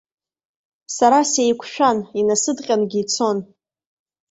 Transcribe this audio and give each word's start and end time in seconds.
Сара 0.95 1.19
сеиқәшәан, 1.31 1.97
инасыдҟьангьы 2.19 2.99
ицон. 3.03 3.37